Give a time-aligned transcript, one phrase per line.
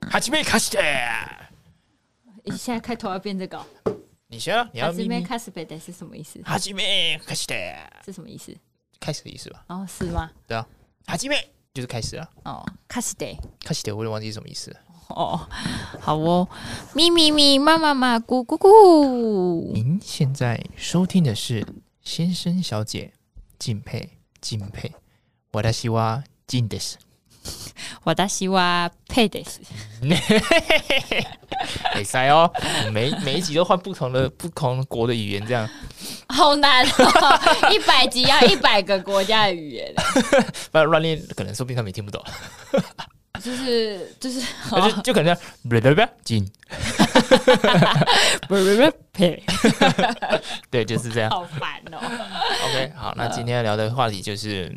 [0.00, 0.78] 哈基米卡斯特，
[2.44, 3.64] 你现在开头要变这个？
[4.28, 6.40] 你先啊，你要咪咪卡斯贝德是什么意思？
[6.42, 6.82] 哈基米
[7.24, 7.54] 卡西德
[8.04, 8.54] 是什么意思？
[9.00, 9.64] 开始的意思吧？
[9.68, 10.30] 哦，是吗？
[10.46, 10.66] 对啊，
[11.06, 11.34] 哈基米
[11.74, 12.28] 就是开始啊。
[12.44, 13.26] 哦，卡西德，
[13.64, 14.74] 卡西德，我有点忘记是什么意思。
[15.08, 15.48] 哦，
[16.00, 16.48] 好哦，
[16.94, 19.72] 咪咪咪，妈妈妈，咕咕咕。
[19.72, 21.66] 您现在收听的是
[22.02, 23.12] 先生小姐
[23.58, 24.92] 敬佩敬佩，
[25.52, 26.98] 我的希望敬的是。
[28.04, 29.60] 我的希望配的是，
[31.94, 32.50] 没塞哦，
[32.92, 35.68] 每每一集都换不同的不同国的语言，这样。
[36.28, 39.92] 好难哦，一百集要一百个国家的语言，
[40.70, 42.22] 不然乱练可能说不定他们也听不懂，
[43.42, 45.34] 就是就是，就就可能
[45.68, 46.48] 不不不进，
[48.48, 49.42] 不不不配，
[50.70, 51.98] 对，就是这样，好烦哦。
[52.68, 54.72] OK，好，那今天要聊的话题就是。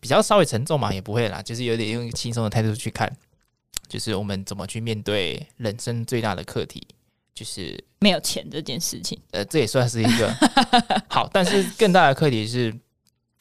[0.00, 3.10] 比较稍微沉重嘛，也不会啦，就是有点用轻松的态度去看，
[3.88, 6.86] 就是我们怎么去面对人生最大的课题，
[7.34, 9.18] 就是没有钱这件事情。
[9.32, 10.34] 呃，这也算是一个
[11.08, 12.74] 好，但是更大的课题是，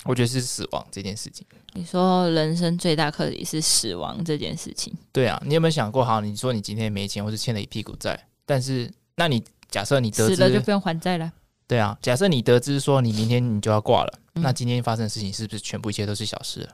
[0.03, 1.45] 我觉得是死亡这件事情。
[1.73, 4.91] 你说人生最大课题是死亡这件事情？
[5.11, 6.03] 对啊，你有没有想过？
[6.03, 11.31] 好，你说你今天没钱，或是欠了一屁股债，但是那你假设你得知死了就不用还债了？
[11.67, 14.19] 对啊，假设你得知说你明天你就要挂了。
[14.35, 16.69] 那今天发生的事情是不是全部一切都是小事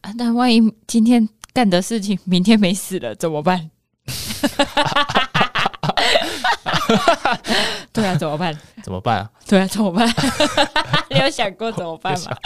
[0.00, 0.12] 啊？
[0.16, 3.70] 那万一今天干的事情明天没死了怎么办？
[7.92, 8.58] 对啊，怎么办？
[8.82, 9.30] 怎么办啊？
[9.46, 10.08] 对啊，怎么办？
[11.10, 12.36] 你有想过怎么办吗？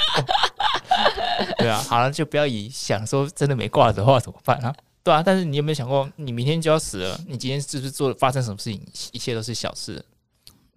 [1.58, 4.74] 对啊，好了，就不要以想说真的没挂的话怎么办啊？
[5.02, 10.04] 对啊，但是你有没有想过，你明天就要死了，你今天是不是做发生什么事情，一切都是小事？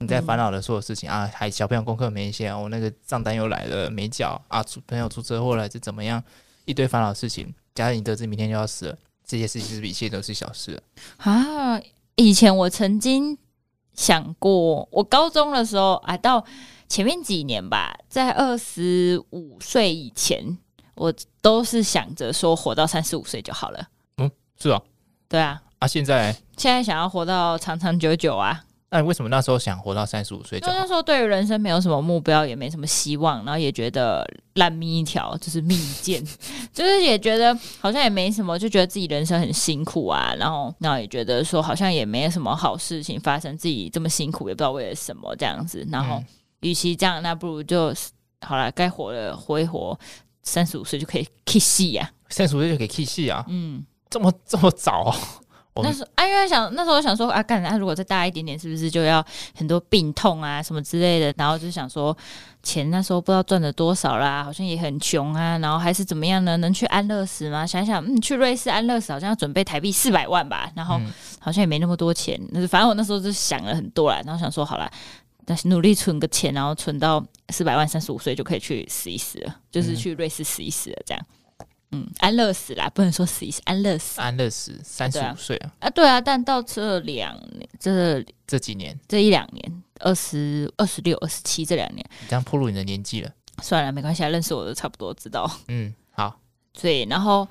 [0.01, 6.21] 你在烦恼的所有事情、嗯、啊，还小朋友功课没写，我那个账单又来了没缴啊，出朋友出车祸了，这怎么样？
[6.65, 10.81] 一堆烦恼的事情，假如你得知明天就要死了，这些事情是不是一切都是小事了
[11.17, 11.79] 啊？
[12.15, 13.37] 以前我曾经
[13.93, 16.43] 想过，我高中的时候啊，到
[16.87, 20.57] 前面几年吧，在二十五岁以前，
[20.95, 23.87] 我都是想着说活到三十五岁就好了。
[24.17, 24.29] 嗯，
[24.59, 24.81] 是啊，
[25.27, 28.63] 对啊，啊，现在现在想要活到长长久久啊。
[28.93, 30.59] 那你为什么那时候想活到三十五岁？
[30.59, 36.21] 就那时候对于人生没有什么目标，也没什么希望，然后也觉得烂命一条，就是命贱，
[36.73, 46.21] 就是也觉得好像也没什么，就觉得自己人生很辛苦啊，然后然后也觉得说好像也没什么好事情发生，自己这么辛苦也不知道为了什么这样子，然后
[46.59, 47.93] 与其这样，那不如就
[48.41, 49.97] 好了，该活的活一活，
[50.43, 55.15] 三十五岁就可以 kiss 呀，三十五岁就可以 kiss 啊，嗯，这么这么早。
[55.75, 61.33] 那时候，啊，因为想那时候我想说啊，干，那如果再大一点点，是不是就要很多病痛啊什么之类的？
[61.37, 62.15] 然后就想说，
[62.61, 66.57] 钱那时候不知道赚了多少啦，好像也很穷啊，然后还是怎么样呢？
[66.57, 67.65] 能去安乐死吗？
[67.65, 70.99] 想想，嗯，去瑞士安乐死好像要准备台币四百万吧，然后
[71.39, 72.37] 好像也没那么多钱。
[72.49, 74.91] 那反正我那时候就想了很多啦，然后想说，好啦，
[75.45, 81.25] 但是努力存个钱，然后存到四百万，三十五岁就可以去死一死了，就是去瑞士死一死了，这样。
[81.25, 81.40] 嗯，
[82.19, 93.29] 安乐死啦，不能说死一死，安乐死，安乐死，三十五岁啊，啊，对啊，但到这两年，这这几年，这一两年，二十二十六、二十七这两年，你这样暴露你的年纪了，
[93.61, 95.49] 算了，没关系，认识我的差不多知道。
[95.67, 96.39] 嗯，好，
[96.81, 97.47] 对，然后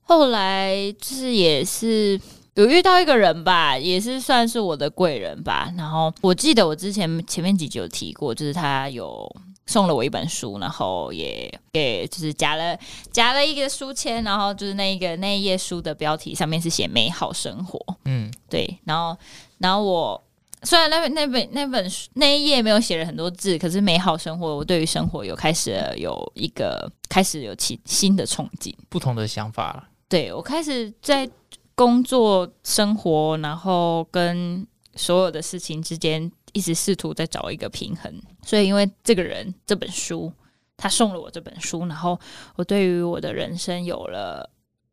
[0.00, 2.18] 后来就是也是
[2.54, 5.70] 有遇到一个人吧，也是算是我的贵人吧。
[5.76, 9.30] 然后我记得我之前前面几集有提过，就是他有。
[9.66, 12.76] 送了我一本书，然后也给就是夹了
[13.10, 17.78] 夹了一个书签，然后就是那一个那一页书的标题上面是写“美好生活”。
[18.04, 18.78] 嗯，对。
[18.84, 19.16] 然后，
[19.58, 20.22] 然后我
[20.64, 29.88] 虽然那本那本那本书那一页没有写了很多字，可是“美好生活”我对于生活有开始有一个开始有新新的憧憬，不同的想法了。
[30.08, 31.30] 对，我开始在
[31.74, 36.30] 工作、生活，然后跟所有的事情之间。
[36.52, 38.12] 一直试图在找一个平衡，
[38.44, 40.32] 所以因为这个人这本书，
[40.76, 42.18] 他送了我这本书，然后
[42.56, 44.48] 我对于我的人生有了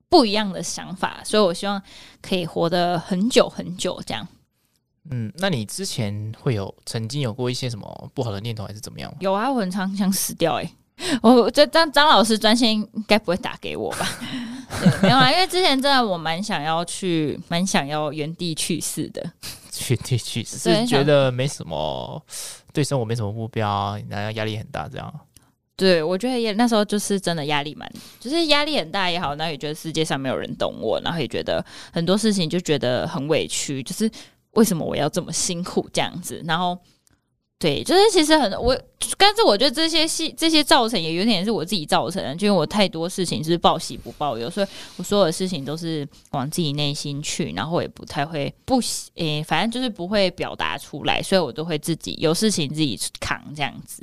[0.07, 1.81] 不一样的想法，所以我希望
[2.21, 4.27] 可以活得很久很久这样。
[5.11, 9.13] 嗯，那你之前会有曾经有过一些什么不好的念头，还是怎么样？
[9.19, 10.75] 有啊，我很常想死掉哎、欸。
[11.21, 14.07] 我这张张老师专心应该不会打给我吧？
[14.81, 19.21] 对，没有啊，因为之前真的我蛮想要去，蛮想要原地去世的。
[19.89, 22.21] 原地去世，是觉得没什么，
[22.73, 25.11] 对生活没什么目标，然后压力很大，这样。
[25.77, 34.11] 对，我觉得也那时候就是真的压力蛮，就是压力很大也好，然后也觉得世界上没有人懂我，然后也觉得很多事情就觉得很委屈，就是
[34.51, 36.77] 为什么我要这么辛苦这样子，然后
[37.59, 38.73] 对，就是其实很我，
[39.17, 54.01] 但是我觉得这些戏这些造成也有点是我自己造成的，就因为我太多事情是报喜不报忧，所以我所有的事情都是往自己内心去，然后也不太会不喜诶、反正就是不会表达出来，所以我都会自己有事情自己扛这样子。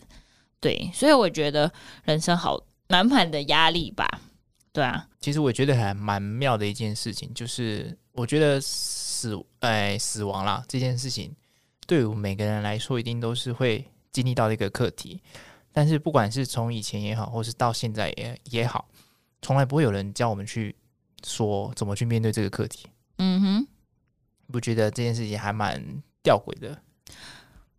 [0.60, 1.72] 对，所以我觉得
[2.04, 4.06] 人生好满满的压力吧。
[4.70, 11.34] 对啊，其实我觉得还蛮妙的一件事情，就是我觉得死哎死亡啦这件事情。
[11.86, 15.22] 对我们每个人来说，一定都是会经历到的一个课题。
[15.72, 18.88] 但是，不管是从以前也好，或是到现在也也好，
[19.42, 20.74] 从来不会有人教我们去
[21.24, 22.86] 说怎么去面对这个课题。
[23.18, 23.66] 嗯哼，
[24.50, 26.80] 不觉得这件事情还蛮吊诡的？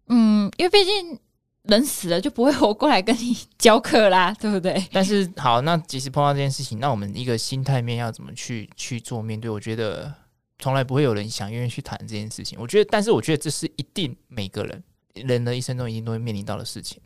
[0.07, 1.19] 嗯，因为毕竟
[1.63, 4.87] 人死了就不会活过来跟你 教课啦，对不对？
[4.93, 9.49] 但是，好，那即使碰到这件事情，那我们一个心态面要怎么去去做面对？
[9.49, 10.13] 我觉得。
[10.59, 12.57] 从来不会有人想愿意去谈这件事情。
[12.59, 14.83] 我觉得，但是我觉得这是一定每个人
[15.13, 16.99] 人的一生中一定都会面临到的事情，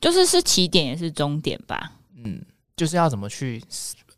[0.00, 1.92] 就是是起点也是终点吧。
[2.16, 2.42] 嗯，
[2.76, 3.62] 就是要怎么去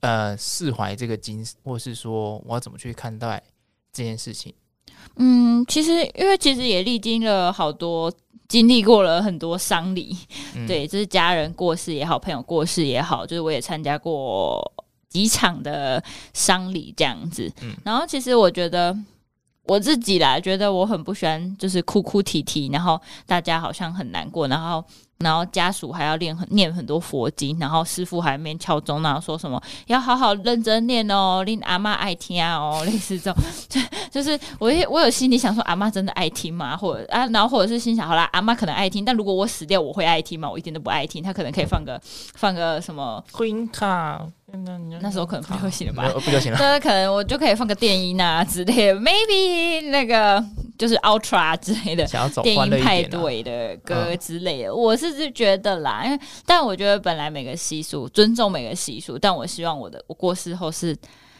[0.00, 3.42] 呃释怀这个精神，或是说我要怎么去看待
[3.92, 4.54] 这件事情。
[5.16, 8.12] 嗯，其实因为其实也历经了好多，
[8.48, 10.16] 经历过了很多丧礼，
[10.54, 14.72] 嗯、对，就是家人过世也好，朋友过世也好，就是我也参加过。
[15.08, 18.97] 几场的丧礼这样子，嗯，然后其实我觉得
[19.64, 24.85] 我自己啦，觉得我很不喜欢，就是哭哭啼啼，然后大家好像很难过，然后。
[25.19, 33.81] 然后家属还要念很念很多佛经，然后师傅还没敲钟，然后说什么要好好认真念哦，令 阿妈爱听啊哦，类似这种，就
[34.11, 36.76] 就是我我有心里想说阿妈真的爱听吗？
[36.76, 40.50] 或者啊，然后或者是心想好啦，阿妈可能爱听，但如果我死掉，我会爱听吗？
[40.50, 41.99] 我一点都不爱听，他可能可以放个
[42.35, 44.20] 放个什么回音卡，
[45.00, 46.08] 那时候可能不流行了吧？
[46.25, 50.43] 不流行了，那可能我就可以放个电音啊之类的，maybe 那个
[50.78, 52.06] 就是 Ultra 之类的，
[52.43, 55.16] 电音派对的歌之类的，我是。
[55.16, 60.94] 是觉得啦，因为但我觉得本来每个习俗尊重每个习俗，但我希望我的我过世后是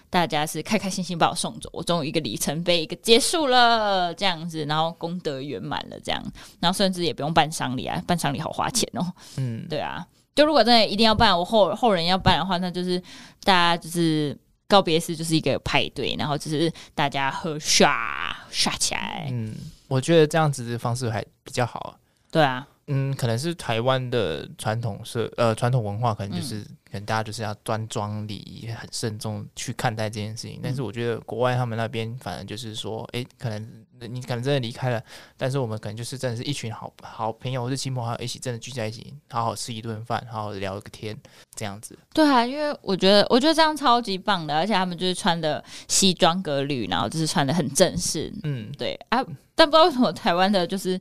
[0.09, 6.23] 大家是开开心心把我送走，我终于一个里程碑一个结束了这样子，然后功德圆满了这样，
[6.59, 9.05] 然后甚至也不用办丧礼啊，办丧礼好花钱哦。
[9.37, 10.07] 嗯，对啊，
[10.37, 13.01] 就如果真的一定要办，我后后人要办的话，那就是
[13.43, 14.39] 大家就是
[14.69, 19.27] 告别式就是一个派对，然后就是大家喝刷刷起来。
[19.33, 19.55] 嗯，
[19.89, 21.99] 我觉得这样子的方式还比较好。
[22.31, 22.69] 对啊。
[22.89, 30.59] 嗯，可能是台湾的传统社呃传统文化，可能就是、嗯、可能大家就是要端庄礼仪，很慎重去看待这件事情。
[30.59, 35.03] 嗯、但是我觉得国外他们那边，反正就是说，诶、欸，可能你可能真的离开了，
[35.37, 41.17] 但是我们可能就是真的是一群好好朋友或者亲朋好友一起真的聚在一起，好好吃一顿饭，好好聊个天，
[41.55, 41.99] 这样子。
[42.13, 48.33] 对啊，因为我觉得我觉得这样超级棒的，而且他们就是穿的西装革履，然后就是穿的很正式。
[48.43, 49.25] 嗯，对啊。
[49.59, 51.01] 但不知道为什么台湾的就是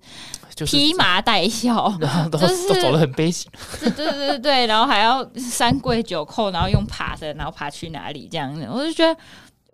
[0.65, 1.91] 披麻戴孝，
[2.31, 3.51] 就是都走的很悲情。
[3.81, 8.65] 对对对对，然后还要三跪九叩，然后用爬的，然后爬去哪里这样子。
[8.71, 9.19] 我就觉得，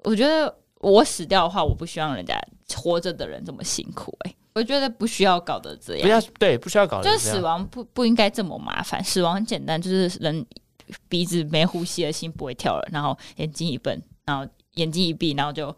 [0.02, 2.36] 我觉得我死掉的话，我不希望人家
[2.78, 4.16] 活着的人这么辛苦。
[4.26, 6.02] 哎，我觉得不需要搞得这样。
[6.02, 7.18] 不要对，不需要搞得这样。
[7.18, 10.46] 就是死亡不不应该这么麻烦，死亡很简单，就是人
[11.08, 13.90] 鼻子没呼吸了，心不会跳了，然后眼睛一闭，
[14.26, 15.76] 然后眼睛一闭，然后就。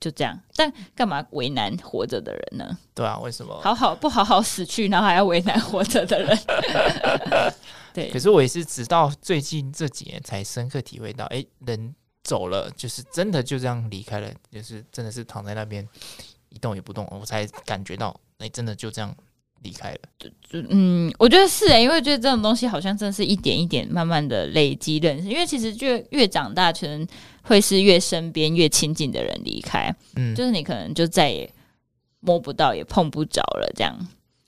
[0.00, 2.78] 就这样，但干嘛为难活着的人呢？
[2.94, 6.38] 对啊，为什么好好不好好死去，然后还要为难活着的人？
[7.92, 8.08] 对。
[8.08, 11.92] 可是我也是直到最近这几年才深刻体会到，哎，人
[12.28, 15.88] 走了就是真的就这样离开了，就是真的是躺在那边
[16.50, 19.16] 一动也不动，我才感觉到，哎，真的就这样。
[19.62, 27.04] 离开了，就就嗯，我觉得是哎、欸，因为觉得这种东西好像真的是一点一点慢慢的累积认识，因为其实就越长大，可能
[27.42, 31.52] 会是越身边越亲近的人离开，嗯，就是你可能就再也
[32.20, 33.98] 摸不到，也碰不着了这样，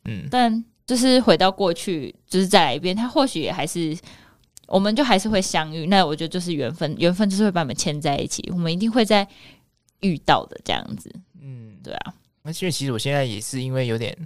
[0.04, 3.98] 嗯，但就是回到过去，就是再来一遍，他或许也还是，
[4.70, 9.28] 我们就还是会相遇，那我觉得就是缘分，缘分就是会把我们牵在一起，我们一定会再
[10.00, 14.16] 遇到的这样子，嗯，对啊，那因为其实我现在也是因为有点。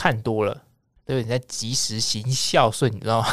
[0.00, 0.62] 看多了，
[1.04, 3.26] 都有点在及时行孝顺，你知道吗？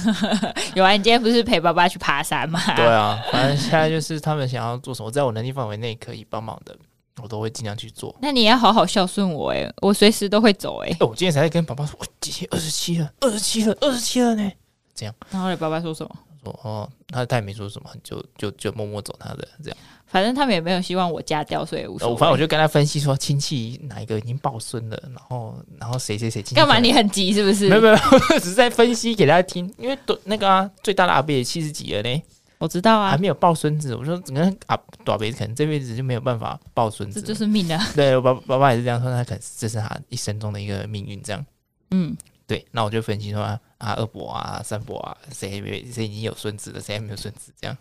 [0.74, 2.58] 有啊，你今天不是陪爸爸去爬山吗？
[2.74, 6.74] 对啊，反正现在就是他们想要做什么，在我能力范围内可以帮忙的，
[7.22, 8.16] 我都会尽量去做。
[8.22, 10.96] 那你要好好孝顺我哎，我随时都会走哎。
[11.00, 14.50] 我今天才在跟爸爸说，我今天二十七了，二十七了，二十七了呢。
[14.94, 16.10] 这样，然后你爸爸说什么？
[16.42, 19.78] 说哦，他他也没说什么，就就就默默走他的这样。
[20.06, 22.16] 反正他们也没有希望我嫁掉，所以无所谓。
[22.16, 26.54] 反正我就跟他分析说，亲戚哪一个已经抱孙了，然后然后谁谁谁亲戚。
[26.54, 26.78] 干嘛？
[26.78, 27.68] 你很急是不是？
[27.68, 27.96] 没有没有，
[28.40, 29.72] 只是在分析给大家听。
[29.78, 32.22] 因为那个啊，最大的阿伯也七十几了呢。
[32.58, 33.94] 我知道啊，还没有抱孙子。
[33.94, 37.86] 我说整个阿大伯可能这辈子就没有办法抱孙子，这就是命啊。
[37.94, 41.46] 对，我爸爸爸也是这样说，他可能这是他一生中的一个命运这样。
[41.90, 42.16] 嗯，
[42.46, 47.52] 对，那我就分析说啊，二伯啊、三伯啊，谁没谁已经有孙子了，谁还没有孙子？
[47.60, 47.76] 这样。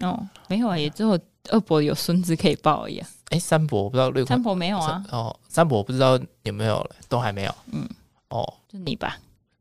[0.00, 1.18] 哦，没有啊，也只有
[1.50, 3.08] 二伯有孙子可以抱而已啊。
[3.30, 5.04] 哎，三伯我不知道六，三伯没有啊。
[5.10, 7.54] 哦，三伯我不知道有没有了，都还没有。
[7.72, 7.88] 嗯，
[8.28, 9.18] 哦，就你吧？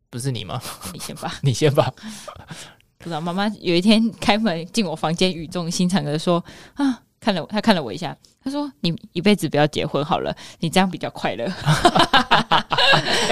[0.10, 0.62] 不是你吗？
[0.94, 1.94] 你先吧， 你先吧。
[2.98, 6.44] 不知道，妈妈有一天开门进我房间，语重心长的说
[6.76, 11.46] ：“啊，看了我，他看了我一下，他说你一辈子不要结婚好了，你这样比较快乐。”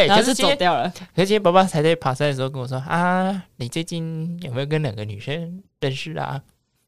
[0.08, 0.90] 然后就走掉了。
[1.16, 6.42] 可是今天爸爸才在爬山的时候跟我说：“啊，你最近有没有跟两个女生认识啊？”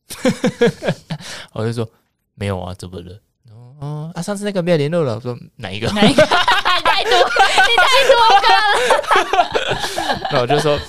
[1.54, 1.89] 我就说
[2.36, 3.20] ：“没有啊，怎么了？”
[3.80, 5.16] 哦啊，上次那个没有联络了。
[5.16, 5.88] 我说哪一个？
[5.92, 6.24] 哪一个？
[6.24, 10.30] 你太多，你太多个了。
[10.32, 10.80] 那我就说，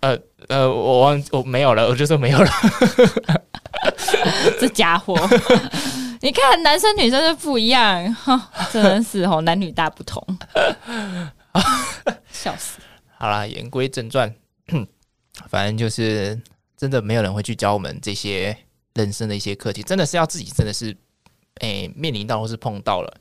[0.00, 2.50] 呃呃，我忘我没有了，我就说没有了。
[4.60, 5.14] 这家伙，
[6.20, 8.16] 你看男生女生就不一样，
[8.72, 10.24] 真的是哦，男女大不同。
[12.30, 12.78] 笑死！
[13.16, 14.34] 好啦，言归正传，
[15.48, 16.40] 反正就是
[16.76, 18.56] 真的没有人会去教我们这些
[18.94, 20.96] 人生的一些课题，真的是要自己真的是。
[21.60, 23.12] 诶，面临到或是碰到了，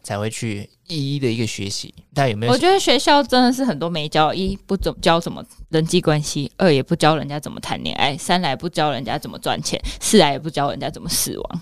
[0.00, 1.94] 才会去一一的一个学习。
[2.12, 2.52] 大家有没有？
[2.52, 11.60] 我觉得学校真的是很多没教：一不怎么教怎么人际关系，二也不教人家怎么谈恋爱，三来不教人家怎么赚钱，四来也不教人家怎么死亡。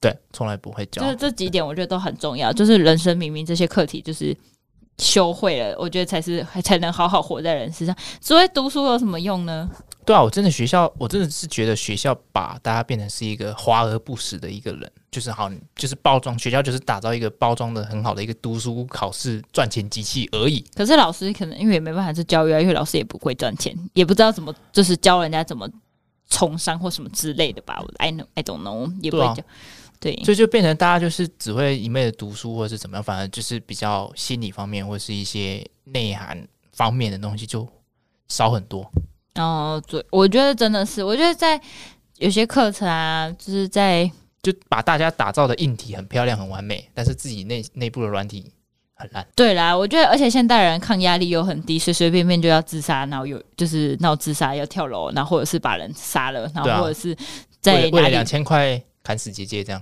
[0.00, 1.02] 对，从来不会教。
[1.02, 2.52] 就是这几点，我觉得都很重要。
[2.52, 4.34] 就是人生明明这些课题就是
[4.98, 7.94] 修会了，我觉得才是才能好好活在人世上。
[8.20, 9.68] 所谓读书有什么用呢？
[10.10, 20.66] 对啊，我真的学校，我真的是觉得学校把大家变成是一个华而不实的一个人，就是好，就是包装学校，就是打造一个包装的很好的一个读书考试赚钱机器而已。
[20.74, 25.70] 可是老师可能因为也没办法是教育啊，因为老师也不会赚钱，也不知道怎么就是教人家怎么
[26.26, 27.80] 从商或什么之类的吧。
[27.80, 29.44] 我 I know I don't know，也不会教。
[30.00, 37.64] 对，所以就变成大家就是只会一味的读书或者是怎么样，反而就是比较心理方面或是一些内涵方面的东西就
[38.26, 38.90] 少很多。
[39.36, 41.60] 哦，对，我觉得真的是，我觉得在
[42.18, 44.10] 有些课程啊，就是在
[44.42, 48.52] 就把大家打造的硬体很漂亮、很完美，但是自己内内部的软体
[48.94, 49.26] 很烂。
[49.34, 57.16] 对啦，我觉得，而且现代人抗压力又很低，随随便便就要自杀，然后有就是闹自杀要跳楼，然后或者是把人杀了，然后或者是
[57.60, 59.80] 在为了两千块砍死姐姐这样。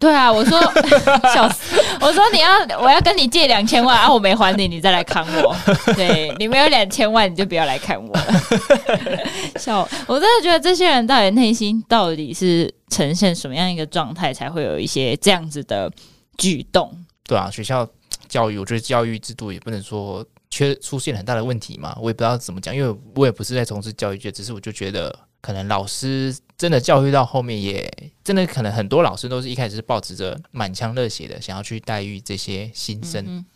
[0.00, 0.58] 对啊，我说
[1.34, 1.78] 笑死！
[2.00, 5.54] 我说你要，我要跟你借两千万啊，我没还你，你再来看我。
[5.94, 8.40] 对，你没有两千万，你就不要来看我了。
[9.60, 15.92] 笑，我真的觉得这些人到底内心到底是呈现什么样一个状态，才会有一些这样子的
[16.38, 16.90] 举动？
[17.24, 17.86] 对啊，学校
[18.26, 21.94] 教育，我觉得教育制度也不能说缺出现很大的问题嘛。
[22.00, 25.14] 我也不知道怎么讲，因为我也不是在从事教育界，只是我就觉得。
[25.42, 27.90] 可能老师真的教育到后面，也
[28.22, 33.46] 真的可能很多老师都是一开始是抱持着满腔热血的，想要去带育这些新生，嗯、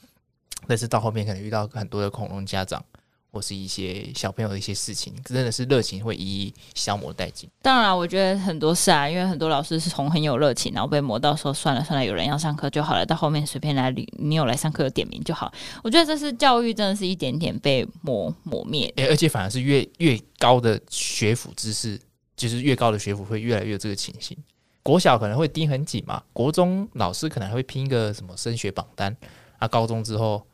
[0.66, 2.82] 但是到后面可能遇到很多的恐龙家长。
[3.30, 7.50] 或是一些小朋友的一些事情，真的是热情会一一消磨殆尽。
[7.62, 15.52] 当然，我觉得很多事啊，因为很多老师是从很有热情，然后被磨到说算了算了，有人要上课就好了，到后面随便来，你有来上课有点名就好。
[15.82, 18.86] 我觉得这是教育，真的是一点点被磨磨灭。
[18.98, 22.00] 欸，而且反而是越越高的学府知识，
[22.48, 24.36] 就是越高的学府会越来越有这个情形。
[24.82, 29.16] 国小可能会盯很紧嘛，国中老师可能还会拼一个什么升学榜单
[29.58, 30.46] 啊，高中之后。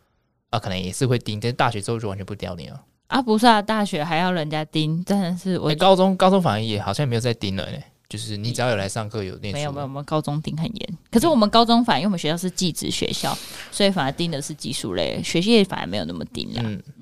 [0.51, 2.85] 啊，可能也是会盯，但是大学之后就完全不屌你了。
[3.07, 7.79] 啊，不是啊，大学还要人家盯，真的是我、欸、高中高中反而也好像没有在盯了呢。
[8.09, 10.99] 就是你只要有来上课有念书，没有没有，我们高中盯很严。
[11.09, 13.33] 可是我们高中反而因为我们学校是技职学校，
[13.71, 16.63] 所以反而盯的是技术类，学习反而没有那么盯了。
[16.65, 17.00] 嗯嗯，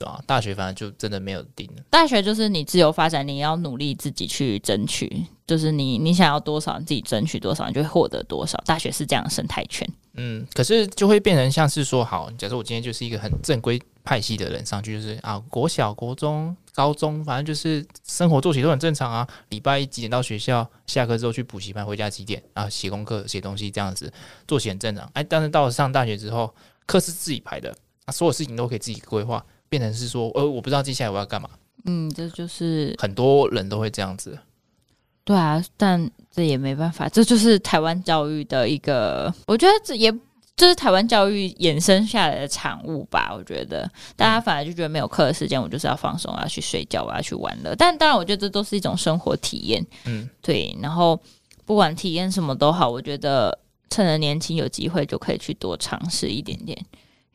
[0.00, 1.82] 对啊，大学反而就真的没有定了。
[1.90, 8.56] 大学就是你自由发展，你要努力自己去争取，就是你你想要多少，你自己争取多少，你就会获得多少。
[8.64, 9.86] 大学是这样的生态圈。
[10.14, 19.28] 嗯，可是就会变成像是说，好，假设我今天就是一个很正规派系的人上去，就是啊，国小、国中、高中，反正就是生活作息都很正常啊。
[19.50, 22.68] 礼拜一几点到学校，下课之后去补习班，回家几点啊？
[22.68, 24.10] 写功课、写东西这样子，
[24.48, 25.08] 作息很正常。
[25.12, 26.52] 哎，但是到了上大学之后，
[26.86, 27.74] 课是自己排的，
[28.06, 31.48] 啊，所有事情都可以自己规划，变成是说，呃，我不知道接下来我要干嘛。
[31.84, 34.38] 嗯，这就是很多人都会这样子。
[35.24, 40.10] 对啊，但这也没办法，这就是台湾教育的一个，我觉得这也
[40.56, 43.32] 就是台湾教育衍生下来的产物吧。
[43.32, 47.74] 我觉得大家反而就觉得没有课的时间，我就是要放松，我要去睡觉，我要去玩乐。
[47.76, 49.86] 但当然，我觉得这都是一种生活体验。
[50.04, 50.76] 嗯，对。
[50.82, 51.18] 然后
[51.64, 53.56] 不管体验什么都好，我觉得
[53.88, 56.76] 趁着年轻有机会就可以去多尝试一点点，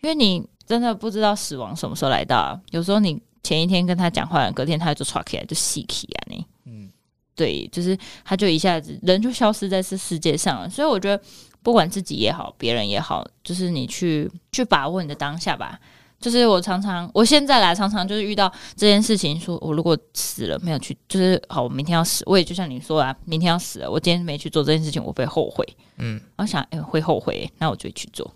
[0.02, 2.60] 因为你真的不知道死亡什么时候来到。
[2.72, 6.46] 有时候你前一天跟他讲话，隔天他就唰起来就死起啊你。
[6.66, 6.90] 嗯
[7.36, 10.70] 对，就是他，就一下子人就消失在这世界上了。
[10.70, 11.22] 所以我觉得，
[11.62, 15.78] 不管自己也好，别人也好，就是你去去把握你的当下吧。
[16.18, 25.68] 就是我常常，我现在来常常就是遇到这件事情，说我如果死了没有去，就是好，我明天要死，我也就像你说啊，明天要死了，我今天没去做这件事情，我会后悔。
[25.98, 28.34] 嗯，我想，哎、会后悔，那我就去做，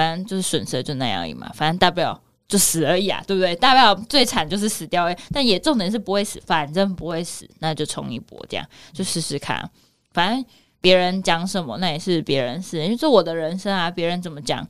[0.00, 3.54] 反正就是损失就那样而已嘛，反正大不了就死而已啊，对不对？
[3.56, 9.70] 大不了最惨就是死掉，但也重点是不会死，反正不会死，那就冲一波，这样就试试看，
[10.12, 10.44] 反正。
[10.82, 14.66] 别人讲什么，那也是别人事，因为这我的人生啊，别人怎么讲，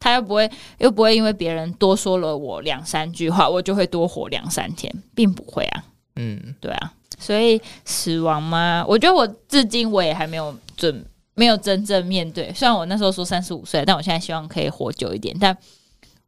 [0.00, 5.84] 他又不会又不会因为别人多说了我两三句话，我就会多活两三天，并不会啊。
[6.16, 12.52] 嗯，对啊，所以死亡嘛，我觉得我至今我也还没有准，没有真正面对。
[12.54, 15.56] 虽然我那时候说三十五岁，但我现在希望可以活久一点，但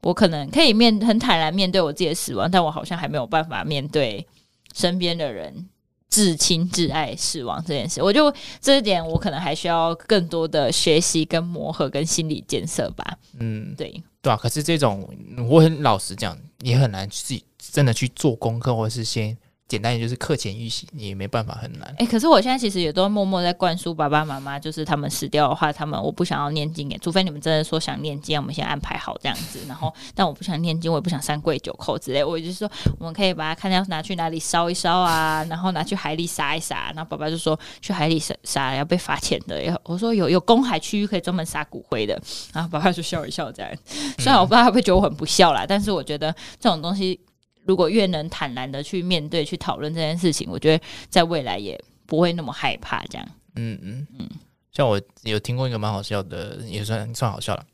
[0.03, 4.27] 我可能可以面很坦然面对我自己的死亡，但我好像还没有办法面对
[4.73, 5.69] 身边的人。
[6.11, 13.19] 至亲至爱死亡这件事，我就这一点，我可能还需要更多的学习、跟磨合、跟心理建设吧。
[13.41, 14.37] 嗯，对，对啊。
[14.37, 15.09] 可是这种，
[15.51, 19.37] 我很老实讲，也很难自己真的去做功课，或者是先。
[19.67, 21.89] 简单一点就是课前预习，你也没办法很难。
[21.93, 29.61] 哎、欸，可是我现在其实也都默默在灌输爸爸妈妈，就是他们死掉的话，他们我不想要念经耶，除非你们真的说想念经，我们先安排好这样子。
[29.67, 32.23] 然后， 但我不想念经，我也不想三跪九叩之类。
[32.23, 36.93] 我就是说，我们可以把它看要拿去哪里烧一烧啊，然后拿去海里撒一撒。
[36.95, 39.63] 然后爸爸就说，去海里撒撒要被罚钱的。
[39.63, 42.21] 要我说有有公海区域可以专门撒骨灰的。
[42.53, 43.73] 然后爸爸就笑一笑这样。
[44.19, 46.31] 虽然我不知道他会不会觉得我很不孝啦，但是我觉得
[46.61, 47.19] 这种东西。
[47.67, 53.03] 如果越能坦然的去面对、去讨论这件事情，我觉得在未来也不会那么害怕。
[53.11, 54.29] 这样，嗯嗯嗯。
[54.73, 57.65] 像我有听过一个蛮好笑的，也算 算好笑了。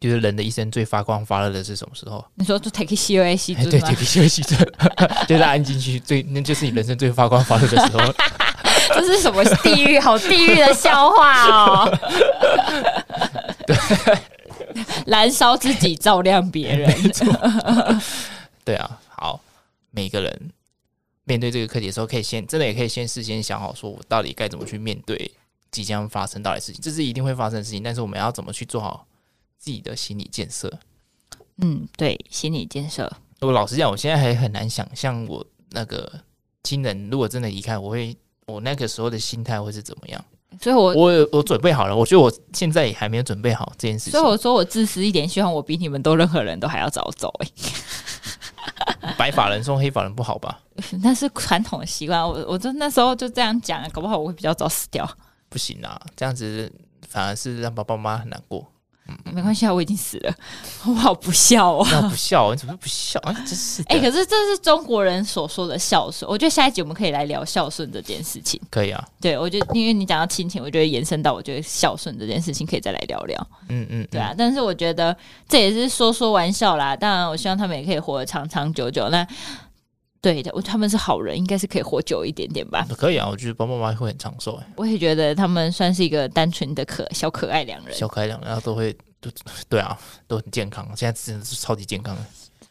[0.00, 2.24] 就是人的一生最发光发热的是什么时候？
[2.34, 3.36] 你说就 take C O A？
[3.36, 4.58] 对，take C O A 西尊，
[5.28, 8.00] 就是按进去最，那就是你人生最发光发热的时候。
[8.94, 10.00] 这是什么地狱？
[10.00, 11.98] 好地狱的笑话哦！
[13.66, 13.76] 对，
[15.06, 16.90] 燃烧自己，照亮别人。
[18.64, 19.40] 对啊，好，
[19.90, 20.50] 每个人
[21.24, 25.30] 面对这个课题的时候，可以先真的也可以先事先想好，说我到底该怎么去面对
[25.70, 29.06] 即将发生到的事情，这是一定会发生的事情，但是我们要怎么去做好
[29.58, 30.72] 自己的心理建设？
[31.58, 33.10] 嗯，对，心理建设。
[33.40, 36.20] 我老实讲，我现在还很难想象我那个
[36.62, 40.24] 亲人如果真的离开，我会我那个时候的心态会是怎么样？
[40.60, 41.96] 所以我，我我我准备好了。
[41.96, 44.12] 我觉得我现在也还没有准备好这件事情。
[44.12, 47.32] 所以我说我自私一点，希望我比你们都任何人都还要早走。
[47.38, 47.48] 哎。
[49.18, 50.60] 白发人送黑发人不好吧？
[51.02, 52.22] 那是传统的习惯。
[52.22, 55.08] 我我就那时候就这样讲，搞不好我会比较早死掉。
[55.48, 56.72] 不行啊，这样子
[57.08, 58.66] 反而是让爸爸妈妈很难过。
[59.32, 60.34] 没关系啊，我已经死了，
[60.86, 61.84] 我好不孝哦！
[62.08, 63.32] 不孝，你怎么不孝啊？
[63.46, 66.30] 真是哎、欸，可是这是中国人所说的孝顺。
[66.30, 68.60] 我觉得下一集我们可以来聊孝顺这件事情。
[68.70, 73.46] 可以啊，对，我觉得因为你讲到亲情，我觉得延伸到我觉得孝顺这件事情可以再来聊聊。
[73.68, 74.34] 嗯嗯，对啊。
[74.36, 75.16] 但是我觉得
[75.48, 76.96] 这也是说说玩笑啦。
[76.96, 79.08] 当然，我希望他们也可以活得长长久久。
[79.08, 79.26] 那
[80.20, 82.86] 对的，我他们是好人，应该是可以活久一点点吧？
[82.96, 84.60] 可以啊，我觉得爸爸妈妈会很长寿。
[84.76, 88.96] 我也觉得他们算是一个单纯的可小可爱两人，小可爱两人，然后都会。
[89.22, 89.30] 都
[89.68, 92.22] 对啊，都很健康，现在真的是超级健康的。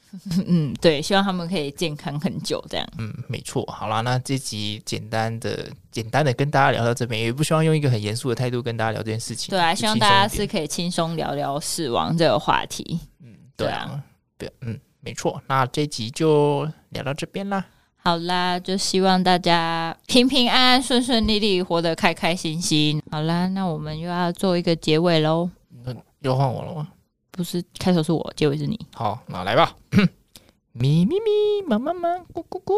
[0.48, 2.84] 嗯，对，希望他们可以健康很久，这样。
[2.98, 3.64] 嗯，没错。
[3.68, 9.52] 好啦，那这集简单的、简单的跟大家聊到这边，也不希望用一个很严肃的态度跟大家聊这件事情。
[9.52, 13.00] 对啊，希望大家是可以轻松聊聊死亡这个话题。
[13.24, 14.04] 嗯，对啊，
[14.36, 15.42] 对，嗯，没错。
[15.48, 17.66] 那这集就聊到这边啦。
[18.02, 23.02] 好啦，就希望大家平平安安、顺顺利利，活得开开心心。
[23.12, 25.50] 好啦，那我们又要做一个结尾喽。
[25.84, 26.88] 那又换我了吗？
[27.32, 28.80] 不是，开头是我，结尾是你。
[28.94, 29.76] 好，那来吧。
[30.72, 32.76] 咪咪咪，妈妈妈，咕咕咕，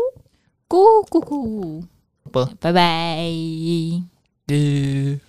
[0.68, 1.84] 咕咕咕，
[2.32, 3.20] 不，拜拜。
[4.48, 5.20] 呃